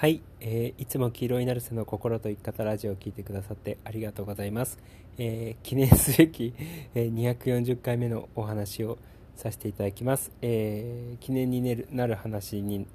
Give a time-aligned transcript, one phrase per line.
[0.00, 4.78] はい、えーいつも黄色いナルセの心と生き方ラジオを聞いてくださってありがとうございます。
[5.18, 6.54] えー記念すべき、
[6.94, 8.96] えー240回目のお話を
[9.36, 10.32] させていただきます。
[10.40, 11.60] えー記念に
[11.94, 12.86] なる話に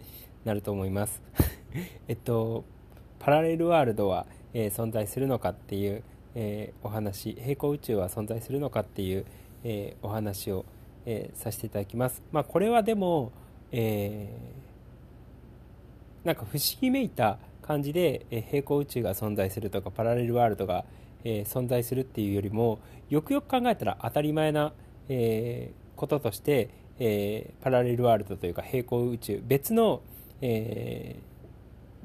[0.46, 1.22] なると思います。
[2.10, 2.64] えっと、
[3.20, 4.26] パラレルワールドは、
[4.56, 6.02] え存在するのかっていう、
[6.34, 9.26] えお話、平行宇宙は存在するのかっていう、
[9.64, 10.66] えお話を、
[11.06, 12.24] えさせていただきます。
[12.32, 13.32] まあ、これはでも、
[13.72, 14.65] えー
[16.26, 20.84] なんか不思議めいた感じで、え平行宇宙が存在するとかパラレルワールドが、
[21.24, 24.74] え存在するっていうよりもよくよく考えたら当たり前な、
[25.08, 26.70] えこととして、
[27.00, 30.02] えパラレルワールドというか平行宇宙別の、
[30.42, 31.16] え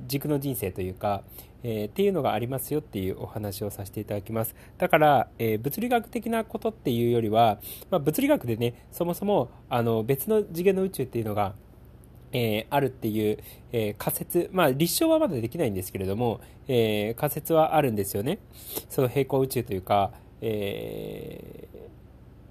[0.07, 1.23] 軸の人生というか、
[1.63, 4.55] えっていうのがありますよっていうお話をさせていただきます。
[4.77, 7.59] だから、え物理学的なことっていうよりは、
[7.91, 11.55] ま、物理学でねそもそもあの別の次元の宇宙っていうのが
[12.33, 13.39] えーあるっていう、
[13.73, 18.39] えー仮説、まあ、立証はまだできないんですけれども、えー仮説はあるんですよね。
[18.89, 21.79] その平行宇宙というか、えー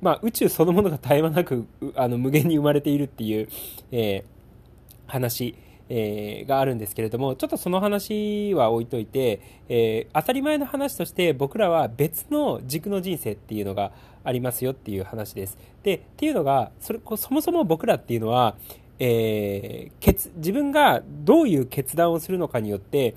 [0.01, 3.49] まあ、宇宙そのものが絶え間なくあの無限に生まれているっていう、
[3.91, 4.29] えー
[5.07, 5.55] 話、
[5.89, 13.91] えーがあるんですけれどもちょっとその話は置いといて、えー当たり前の話として僕らは別の軸の人生っていうのが
[14.23, 15.57] ありますよっていう話です。
[15.83, 18.55] でっていうのがそれそもそも僕らっていうのは
[18.99, 23.15] えー自分がどういう決断をするのかによって、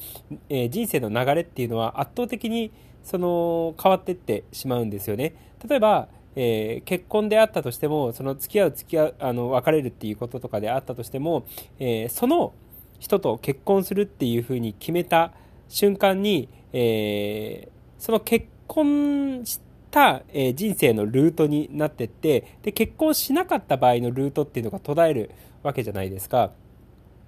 [0.48, 2.70] えー人生の流れっていうのは圧倒的に
[3.05, 5.34] その変わっていってしまうんですよね。
[5.69, 11.44] 例えば、えー結婚であったとしてもその付き合う付き合うあの別れるっていうこととかであったとしても、
[11.78, 12.53] えーその
[13.00, 15.33] 人と結婚するっていうふうに決めた
[15.69, 25.30] 瞬間に、えーその結婚してた、えー人生のルートになってってで結婚しなかった場合のルートっていうのが途絶える
[25.62, 26.50] わけじゃないですか。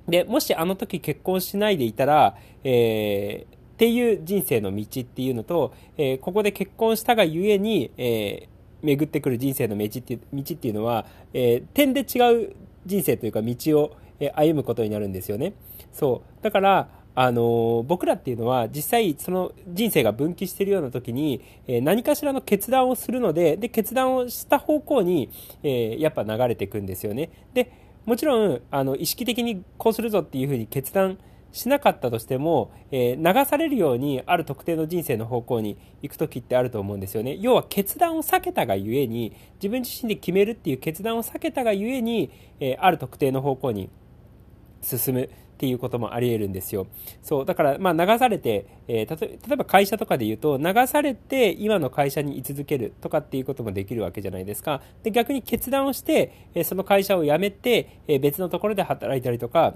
[0.08, 12.54] でもしあの時結婚しないでいたら、えーっていう人生の道っていうのと、えーここで結婚したがゆえに、えー巡ってくる人生の道って道っていうのは、えー点で違う
[12.86, 15.54] 人生というか道を、えー歩むことになるんですよね。
[15.92, 16.42] そう。
[16.42, 25.30] だからあの僕らっていうのは実際その人生が分岐しているような時に、えー何かしらの決断をするのでで決断をした方向に、
[25.62, 27.30] えーやっぱ流れていくんですよね。
[27.54, 27.70] で
[28.04, 31.18] もちろんあの意識的にこうするぞっていうふうに決断
[31.52, 37.36] しなかったとしても、えー流されるようにある特定の人生の方向に行く時ってあると思うんですよね。
[37.40, 43.88] 要は決断を避けたがゆえに自分自身で決めるっていう決断を避けたがゆえに、えーある特定の方向に
[44.82, 45.30] 進む。
[45.54, 46.88] っていうこともあり得るんですよ。
[47.22, 47.44] そう。
[47.44, 54.82] だから、まあ流されて、えー例えば会社とかで言うと、流されて今の会社に居続けるとかっていうこともできるわけじゃないですか。
[55.04, 59.74] で、逆に決断をして、えーその会社を辞めて、えー別のところで働いたりとか、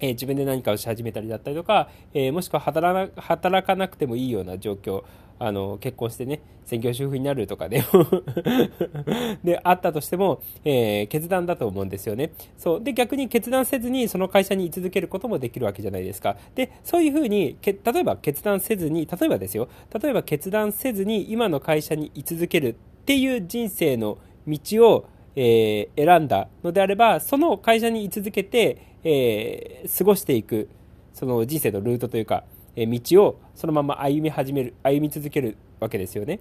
[0.00, 5.02] えー自分で何かをし始めたりだったりとか、えーもしくは働かなくてもいいような状況、
[5.38, 7.84] あの結婚してね、専業主婦になるとかで
[9.44, 12.32] であったとしても、えー決断だと思うんですよね。
[12.56, 16.36] そうで逆に決断せずにその会社に居続けることもできるわけじゃないですか。
[16.54, 19.68] でそういうふうにけ例えば決断せずに例えばですよ
[20.00, 22.74] 例えば決断せずに今の会社に居続けるっ
[23.04, 24.58] ていう人生の道
[24.90, 25.04] を
[25.36, 30.68] えー選んだのであればその会社に居続けて、えー過ごしていく
[31.14, 32.44] その人生のルートというか、
[32.84, 36.40] 道をそのまま歩み始める歩み続けるわけですよね。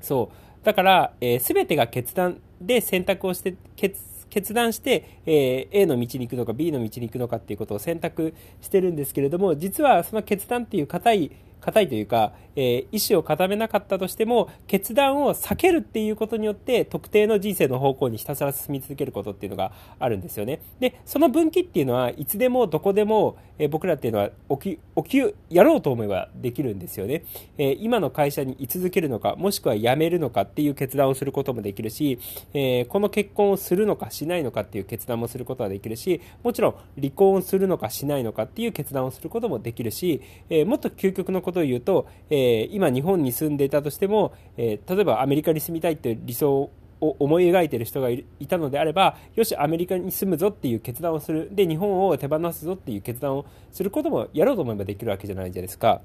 [0.00, 0.64] そう。
[0.64, 4.00] だから、えー、全てが決断で選択をして決
[4.30, 11.30] 決断して、えー A の道に行くのか B の道に行くのかっていうことを選択してるんですけれども実はその決断っていう硬い
[11.64, 20.60] 硬いというか、えー意思を固めなかったとしても決断を避けるっていうことによって特定の人生の方向にひたすら進み続けることっていうのがあるんですよね。
[20.78, 27.24] でその分岐っていうのはいつでもどこでも、えー僕らっていうのは起き起きやろうと思えばできるんですよね、
[27.58, 32.18] えー今の会社に居続けるのかもしくは辞めるのかっていう決断をすることもできるし、
[32.52, 46.70] えーこの結婚をするのかしないのかっていう決断もすることはできるしもちろん離婚するのかしないのかっていう決断をすることもできるし、えーもっと究極のことを言うと、えー今日本に住んでいたとしても、えー例えばアメリカに住みたいっていう理想
[47.00, 56.00] を思い描いている人がいたのであればよしアメリカに住むぞっていう決断をするで日本を手放すぞっていう決断をすることもやろうと思えばできるわけじゃないじゃないですか。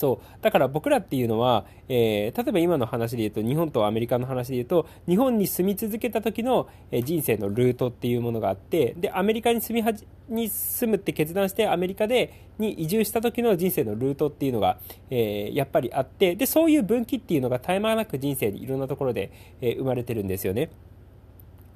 [0.00, 14.78] そうだから僕らっていうのは、えー例えば今の話で言うと日本とアメリカの話で言うと日本に住み続けた時の、え人生のルートっていうものがあってでアメリカに住みはじに住むって決断してアメリカでに移住した時の人生のルートっていうのが、
[15.10, 19.30] えーやっぱりあってでそういう分岐っていうのが絶え間なく人生にいろんなところで、
[19.60, 20.70] え生まれてるんですよね。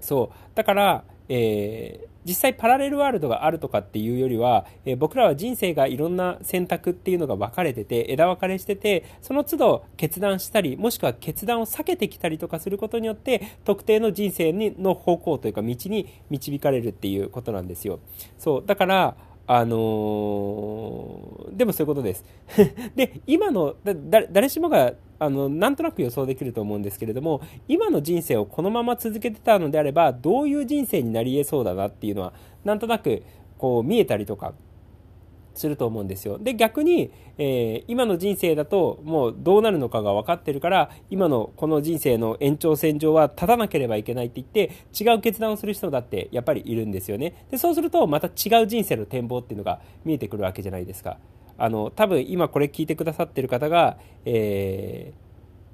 [0.00, 18.00] そうだから、えー実際パラレルワールドがあるとかっていうよりは、え、僕らは人生がいろんな選択っていうのが分かれてて枝分かれしててその都度決断したりもしくは決断を避けてきたりとかすることによって特定の人生にの方向というか道に導かれるっていうことなんですよ。
[18.38, 19.16] そうだから
[19.46, 22.24] あのー、でもそういうことです。
[22.96, 32.32] で、今の、誰しもが、あの、なんとなく予想できると思うんですけれども、今の人生をこのまま続けてたのであれば、どういう人生になり得そうだなっていうのは、
[32.64, 33.22] なんとなく、
[33.58, 34.54] こう、見えたりとか、
[35.54, 36.38] すると思うんですよ。
[36.38, 47.46] で、逆に、えー、今の人生だともうどうなるのかが分かってるから、今のこの人生の延長線上は立たなければいけないって言って、違う決断をする人だってやっぱりいるんですよね。
[47.50, 51.18] で、そうするとまた違う人生の展望っていうのが見えてくるわけじゃないですか。
[51.56, 55.12] あの、多分今これ聞いてくださってる方が、え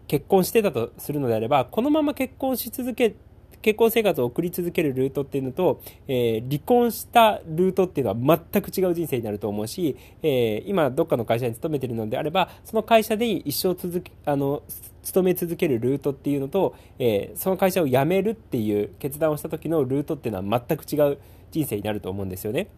[0.07, 3.15] ー、結婚してたとするのであれば、このまま結婚し続け
[3.63, 14.63] 結婚生活を送り続けるルートっていうのと、えー、離婚したルートっていうのは全く違う人生になると思うし、えー、今どっかの会社に勤めてるのであればその会社で一生続きあの
[15.03, 21.19] 勤め続けるルートっていうのと、えー、その会社を辞めるっていう決断をした時のルートっていうのは全く違う
[21.51, 22.69] 人生になると思うんですよね。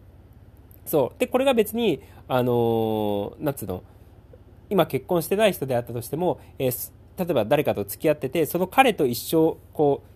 [0.85, 3.83] そうでこれが別にあのー、なんつうの
[4.69, 10.12] 今結婚してない人であったとしても、えー、例えば誰かと付き合っててその彼と一生こう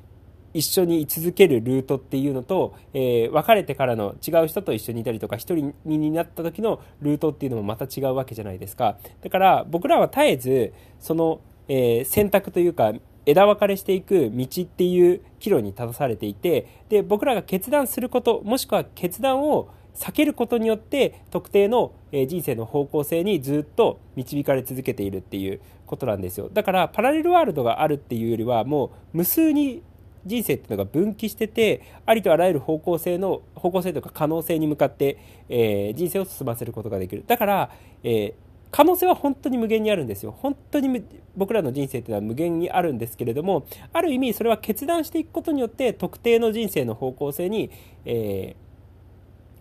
[0.57, 8.97] 一緒に居続けるルートっていうのと、えー、別れてからの違う人と一緒にいたりとか一人になった時のルートっていうのもまた違うわけじゃないですか。
[9.21, 12.91] だから僕らは絶えずその、えー、選択というか
[13.27, 26.49] 枝分かれしていく道っていう岐路に立たされていてで僕らが決断することもしくは決断を避けることによって特定の人生の方向性にずっと導かれ続けているっていうことなんですよ。
[26.51, 29.83] だからパラレルワールドがあるっていうよりはもう無数に
[30.27, 35.17] 人生っていうのが分岐しててありとあらゆる方向性の方向性とか可能性に向かって、
[35.49, 37.23] えー、人生を進ませることができる。
[37.25, 37.71] だから、
[38.03, 38.33] えー、
[38.71, 40.35] 可能性は本当に無限にあるんですよ。
[40.37, 41.03] 本当に
[41.35, 47.71] 僕らの人生っていうのは無限にあるんですけれどもある意味それは決断していくことによって特定の人生の方向性に、
[48.05, 48.55] え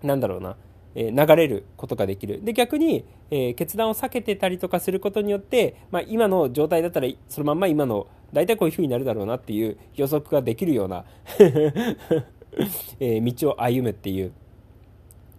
[0.02, 0.56] ー、なんだろうな
[0.96, 2.42] 流れることができる。
[2.42, 11.04] で逆に、えー、決断を避けてたりとかすることによって、まあ、今の状態だったらそのまんま今の大体こういう風になるだろうなっていう予測ができるような
[13.00, 14.32] え道を歩むっていう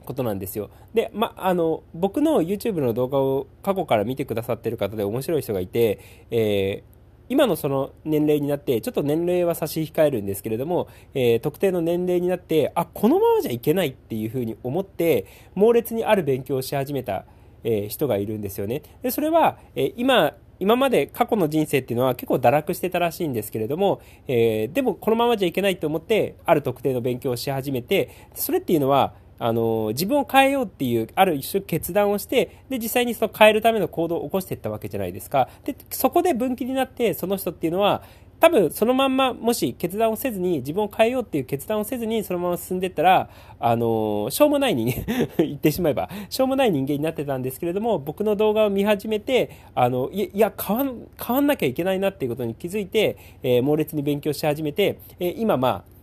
[0.05, 0.69] ことなんですよ。
[0.93, 5.99] で、ま、あの、僕の YouTube の動画を過去から見てくださってる方で面白い人がいて、
[6.31, 6.97] えー
[7.29, 17.25] 今のその年齢になって、ちょっと年齢は差し控えるんですけれども、えー、特定の年齢になって、あ、このままじゃいけないっていうふうに思って、猛烈にある勉強をし始めた、
[17.63, 18.81] えー、人がいるんですよね。
[19.01, 35.49] で、それは、えー、今、今まで過去の人生っていうのは結構堕落してたらしいんですけれども、えー、でもこのままじゃいけないと思ってある特定の勉強をし始めてそれっていうのはあの自分を変えようっていうある一種決断をしてで実際にその変えるための行動を起こしていったわけじゃないですか。
[35.63, 38.01] でそこで分岐になってその人っていうのは
[38.39, 43.29] 多分そのまんまもし決断をせずに自分を変えようっていう決断をせずにそのまま進んでったら
[43.59, 55.97] あのしょうもない人間 言ってしまえばしょうもない人間になってたんですけれども僕の動画を見始めてあのいや変わん変わんなきゃいけないなっていうことに気づいて、えー、猛烈に勉強し始めて、えー、今まあ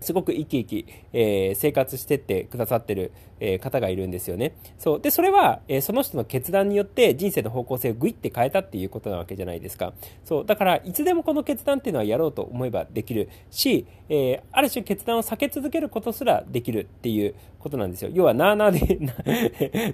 [0.00, 4.54] すごく生き生き、えー、生活してってくださってる、えー、方がいるんですよね。
[4.78, 5.00] そう。
[5.00, 9.92] で、それは、えー、その人の決断によって人生の方向性をグイって変えたっていうことなわけじゃないですか。
[10.24, 10.46] そう。
[10.46, 18.10] だから、いつでもこの決断っていうのはやろうと思えばできるし、えある種決断を避け続けることすらできるっていうことなんですよ。
[18.12, 19.04] 要は、 なーなーで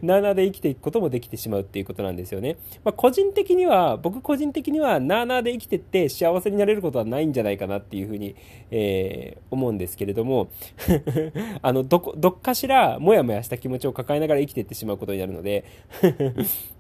[0.03, 2.57] なーなーで生きていくこともできてしまうっていうことなんですよね。
[2.85, 8.35] まあ、個人的には、僕個人的には、なーなーで生きてって幸せになれることはないんじゃないかなっていうふうに、
[8.71, 10.49] え思うんですけれども
[11.63, 15.64] あのどこどっかしらもやもやした気持ちを抱えながら生きていってしまうことになるので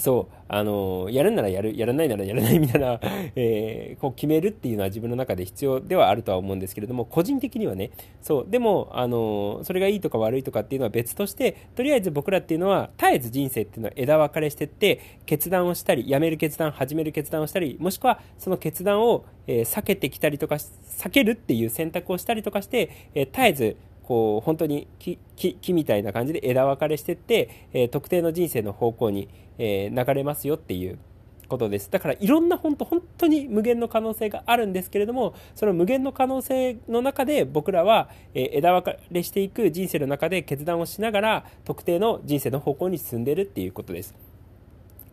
[0.00, 2.98] そう、あのやるならやる、やらないならやらないみたいな、
[3.36, 7.90] えー、こう決めるっていうのは自分の中で必要ではあるとは思うんですけれども、個人的にはね、
[8.22, 23.76] そう、でも、あのそれがいいとか悪いとかっていうのは別として、とりあえず僕らっていうのは、絶えず人生っていうのは枝分かれしてって、決断をしたり、やめる決断、始める決断をしたり、もしくはその決断を、え、避けてきたりとか、避けるっていう選択をしたりとかして、え、絶えず
[24.10, 30.98] こう本当に木木みたいな感じで枝分かれしてって、えー、特定の人生の方向に、えー、流れますよっていう
[31.46, 44.29] ことですだからいろんな本当本当に無限の可能性があるんですけれどもその無限の可能性の中で僕らは、え、枝分かれしていく人生の中で決断をしながら特定の人生の方向に進んでるっていうことです。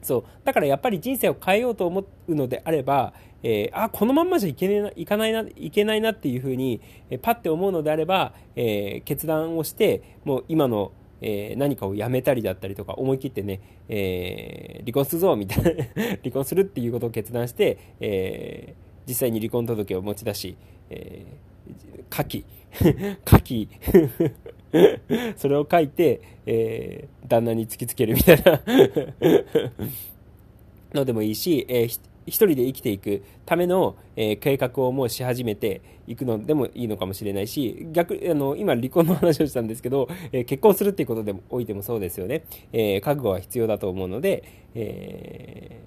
[0.07, 0.23] そう。
[0.45, 13.59] だからやっぱり人生を変えようと思うのであれば、えー、あ、このまんまじゃいけないな、いかないな、いけないなっていうふうに、えー、パッて思うのであれば、えー、決断をして、もう今の、えー、何かをやめたりだったりとか思い切ってね、
[13.89, 15.83] えー、離婚するぞみたいな
[16.23, 20.55] 離婚するっていうことを決断して、えー、実際に離婚届を持ち出し、
[20.89, 22.45] えー、書き
[23.29, 23.69] 書き
[25.37, 28.61] それを書いて、えー、旦那に突きつけるみたいな
[30.93, 31.85] のでもいいし、えー、
[32.27, 42.43] 一人で生きていくための、えー、計画をもうし始めていくのでもいいのかもしれないし、逆、あの、今離婚の話をしたんですけど、えー、結婚するっていうことでもおいてもそうですよね。
[42.73, 44.43] えー、覚悟は必要だと思うので、
[44.75, 45.81] え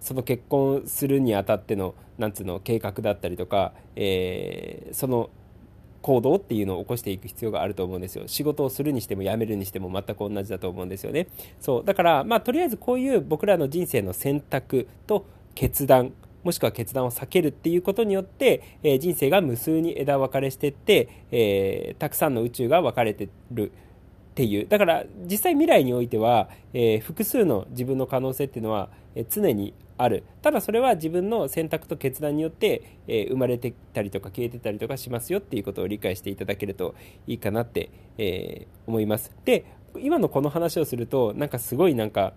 [0.00, 5.30] その結婚するにあたっての、なんつうの、計画だったりとか、えその、
[6.06, 8.28] 行動っていうのを起こしていく必要があると思うんですよ。
[8.28, 11.26] 仕事をするにしても辞めるにしても全く同じだと思うんですよね。
[11.60, 11.84] そう。
[11.84, 16.12] だから、まあ、とりあえずこういう僕らの人生の選択と決断、
[16.44, 23.72] もしくは決断を避けるっていうことによって、えー、人生が無数に枝分かれしてって、えー、たくさんの宇宙が分かれてる。
[24.36, 24.68] っていう。
[24.68, 30.24] だから実際未来においては、えー、複数の自分の可能性っていうのは、えー、常にある。
[30.42, 36.94] ただそれは自分の選択と決断によって、えー、生まれてたりとか消えてたりとかしますよっていうことを理解していただけると
[37.26, 37.88] いいかなって、
[38.18, 39.32] え思います。
[39.46, 39.64] で
[39.98, 42.34] 今のこの話をするとなんかすごいなんか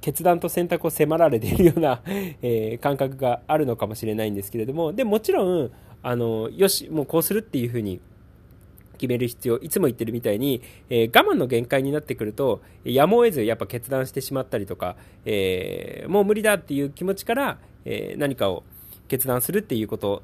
[0.00, 2.02] 決断と選択を迫られているような、
[2.42, 5.70] え、感覚があるのかもしれないんですけれどもでもちろん
[6.02, 8.00] あのよしもうこうするっていうふうに
[8.96, 18.64] 決める必要いつも言ってるみたいに、えー、我慢の限界になってくるとやむを得ずやっぱ決断してしまったりとか、えー、もう無理だっていう気持ちから、えー、何かを
[19.08, 20.22] 決断するっていうこと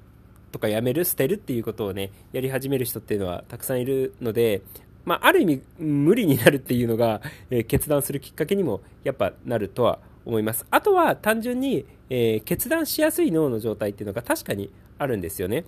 [0.51, 4.63] とかやめる捨てるっていうことをねやり始める人っていうのはたくさんいるので
[5.05, 10.67] まあ、ある意味無理になるっていうのが、えー、決断するきっかけにもやっぱなるとは思います。
[10.71, 15.65] あとは単純に、えー、決断しやすい脳の状態っていうのが確かにあるんですよね。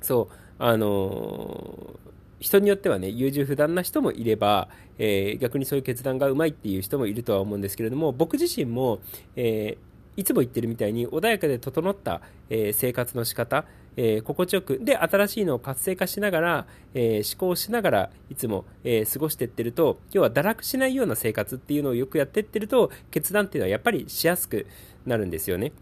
[0.00, 1.94] そう、あの、
[2.40, 4.68] 人によってはね、優柔不断な人もいれば、
[4.98, 9.00] えー、逆にそういう決断がうまいっていう人もいるとは思うんですけれども、僕自身も、
[9.36, 9.78] え
[10.16, 12.20] いつも言ってるみたいに穏やかで整った、
[12.50, 13.64] え生活の仕方、
[13.96, 24.66] え、心地よく、で、新しいのを活性化しながら、え、思考しながら、いつも、え、過ごしていってると、要は堕落しないような生活っていうのをよくやっていってると、決断っていうのはやっぱりしやすく
[25.06, 25.72] なるんですよね。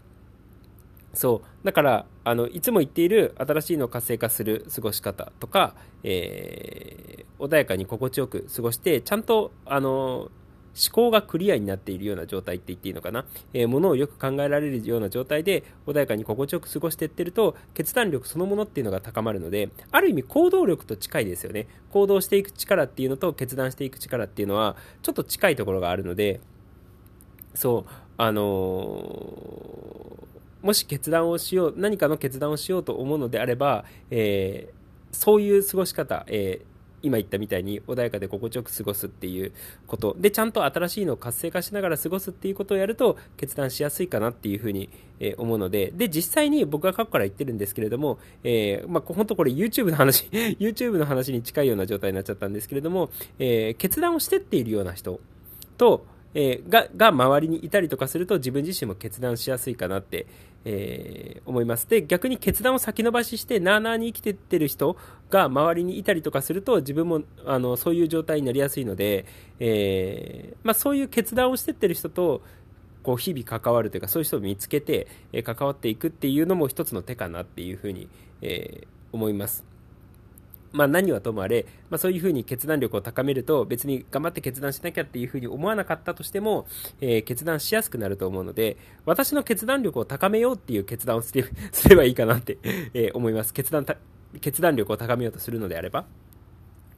[1.13, 1.65] そう。
[1.65, 10.31] だから、あの、いつも言っている新しいのを活性化する過ごし方とか、えー、穏やかに心地よく過ごして、ちゃんと、あの、
[10.75, 26.41] 思考がクリアになっているような状態って言っていいのかな、えー、ものをよく考えられるような状態で穏やかに心地よく過ごしていってると決断力そのものっていうのが高まるのである意味行動力と近いですよね行動していく力っていうのと決断していく力っていうのはちょっと近いところがあるので
[27.53, 30.32] そうあのー、
[30.63, 39.51] もし決断をしよう何かの決断をしようと思うのであれば、えー、そういう過ごし方、えー今言ったみたいに穏やかで心地よく過ごすっていう
[39.85, 40.15] こと。
[40.17, 44.89] でちゃんと新しいのを活性化しながら過ごすっていうことをやると決断しやすいかなっていうふうに、
[45.19, 45.91] え思うので。
[45.93, 55.19] で実際に僕が過去から言ってるんですけれども、えー、まあ、本当これ YouTube の話 YouTube の話に近いような状態になっちゃったんですけれども、えー、決断をしてっているような人
[55.77, 56.05] と
[56.35, 60.25] えー、がが周りにいたりとかすると自分自身も決断しやすいかなって、
[60.65, 61.87] えー、思います。
[61.89, 64.97] で、逆に決断を先延ばしして、なあなあに生きてってる人
[65.29, 69.25] が周りにいたりとかすると、自分もあのそういう状態になりやすいので、
[69.59, 72.41] えー、まあ、そういう決断をしてってる人と、
[73.03, 78.07] こう日々関わるというか、そういう人を見つけて、え関わっていくっていうのも一つの手かなっていうふうに、
[78.41, 79.72] え思います。
[80.73, 86.65] まあ、何はともあれ、まあ、そういうふうに決断力を高めると別に頑張って決断しなきゃっていうふうに思わなかったとしても、
[86.99, 93.85] えー、決断しやすくなると思うので私の決断力を高めようっていう決断をすれすればいいかなって、えー、思います決断
[94.41, 96.05] 決断力を高めようとするのであれば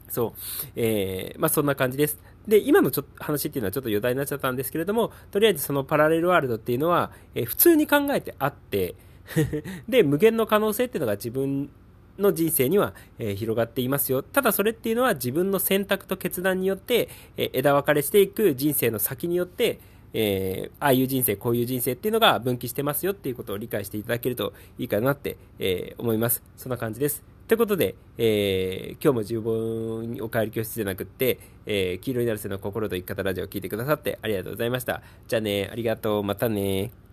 [0.09, 0.39] そう。
[0.75, 2.19] えー、まあそんな感じです。
[2.47, 8.95] で、今のちょっと話っていうのはちょっと余談になっちゃったんですけれども、とりあえずそのパラレルワールドっていうのは、えー、普通に考えてあって
[9.89, 11.69] で、無限の可能性っていうのが自分
[12.19, 14.23] の人生には、えー、広がっていますよ。
[14.23, 19.79] ただそれっていうのは自分の選択と決断によって、えー、枝分かれしていく人生の先によって、
[20.13, 26.41] えー、ああいう人生、こういう人生っていうのが分岐してますよっていうことを理解していただけるといいかなって、え、思います。
[26.55, 27.35] そんな感じです。
[27.47, 35.03] ということで、えー、今日も十分にお帰り教室じゃなくって、えー、黄色になるせの心と生き方ラジオを聞いてくださってありがとうございました。
[35.27, 37.04] じゃあね、ありがとう、またね。